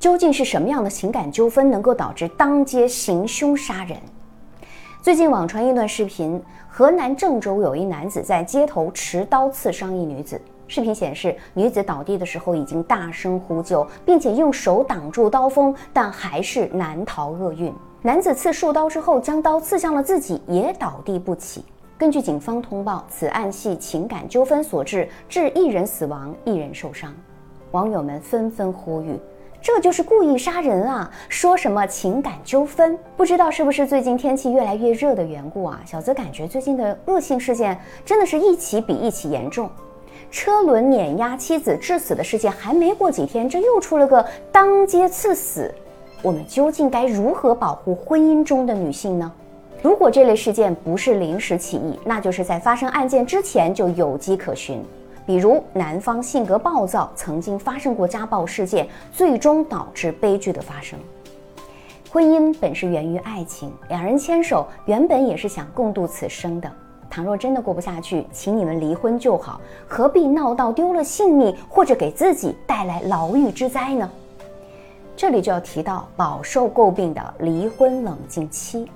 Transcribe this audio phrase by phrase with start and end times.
[0.00, 3.98] 究竟是什么样的情感纠纷能够导致当街行凶杀人？
[5.02, 10.40] 最近网传一段视频，河南郑州有一男子在街头持刀刺伤一女子。
[10.66, 17.70] 视频显示，女子倒地的时候已经大声呼救，并且用手挡住刀锋，但还是难逃厄运。
[18.00, 21.62] 男子刺数刀之后，将刀刺向了自己，也倒地不起。
[21.98, 27.14] 根据警方通报，此案系情感纠纷所致，致一人死亡，一人受伤。
[27.72, 29.20] 网友们纷纷呼吁。
[29.62, 31.10] 这就是故意杀人啊！
[31.28, 32.98] 说什么情感纠纷？
[33.14, 35.80] 不知道是不是最近天气越来越热的缘故啊？
[35.84, 39.68] 小泽感觉最近的恶性事件真的是一起比一起严重。
[40.30, 45.70] 车轮碾压妻子致死的事件还没过几天，这又出了个当街刺死。
[46.22, 49.30] 我们究竟该如何保护婚姻中的女性呢？
[49.82, 54.82] 如果这类事件不是临时起意，那就是在发生案件之前就有迹可循。
[55.30, 60.98] 比如男方性格暴躁，曾经发生过家暴事件，最终导致悲剧的发生。
[62.10, 66.68] 婚姻本是源于爱情，两人牵手原本也是想共度此生的。
[67.08, 74.10] 倘若真的过不下去，请你们离婚就好，何必闹到丢了性命或者给自己带来牢狱之灾呢？
[75.16, 78.90] 这里就要提到饱受诟病的离婚冷静期。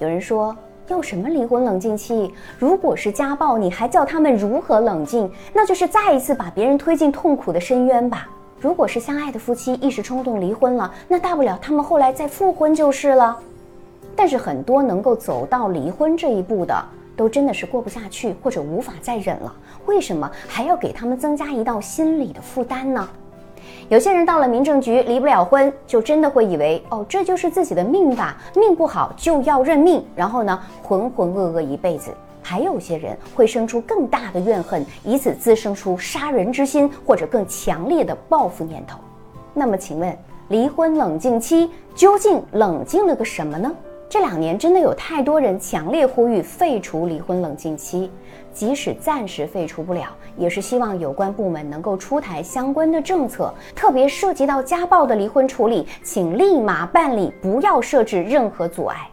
[0.00, 0.52] 有人说。
[0.90, 2.34] 要什么离婚冷静期？
[2.58, 5.30] 如果是家暴，你还叫他们如何冷静？
[5.54, 8.28] 那就是再一次把别人推进痛苦的深渊吧。
[8.58, 13.38] 如果是相爱的夫妻一时冲动离婚了，那大不了他们后来再复婚就是了。
[14.16, 16.74] 但是很多能够走到离婚这一步的，
[17.16, 19.54] 都真的是过不下去或者无法再忍了。
[19.86, 23.08] 为什么还要给他们增加一道心理的负担呢？
[23.90, 32.12] 有些人到了民政局离不了婚，就真的会以为哦，这就是自己的命吧，命不好就要认命，然后呢浑浑噩噩一辈子。
[32.40, 38.96] 还有些人会生出更大的怨恨，以此滋生出杀人之心或者更强烈的报复念头。
[39.52, 40.16] 那么，请问
[40.50, 43.72] 离婚冷静期究竟冷静了个什么呢？
[44.10, 48.10] 这两年真的有太多人强烈呼吁废除离婚冷静期，
[48.52, 59.08] 即使暂时废除不了，也是希望有关部门能够出台相关的政策，特别涉及到家暴的离婚处理，请立马办理，不要设置任何阻碍。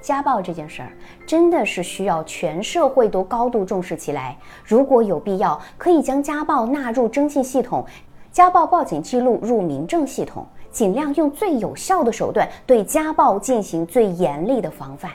[0.00, 0.92] 家暴这件事儿
[1.26, 7.84] 真的是需要全社会都高度重视起来，如果有必要，可以将家暴纳入征信系统，
[8.32, 10.46] 家暴报警记录入民政系统。
[10.76, 15.10] 尽量用最有效的手段对家暴进行最严厉的防范。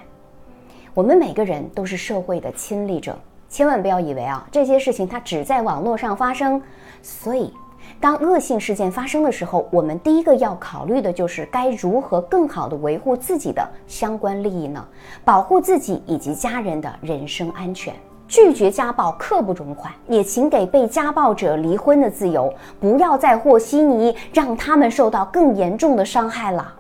[0.91, 3.15] 我们每个人都是社会的亲历者，
[3.47, 6.59] 千万不要以为啊这些事情它只在网络上发生。
[7.03, 7.53] 所以，
[7.99, 14.83] 当恶性事件发生的时候，我们第一个要考虑的就是该如何更好的维护自己的相关利益呢？
[15.23, 17.93] 保护自己以及家人的人身安全。
[18.31, 19.91] 拒绝家暴，刻不容缓。
[20.07, 26.73] 也请给被家暴者离婚的自由，不要再和稀泥，让他们受到更严重的伤害了。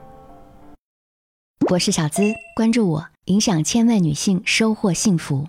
[1.69, 2.23] 我是小资，
[2.55, 5.47] 关注我，影响千万女性，收获幸福。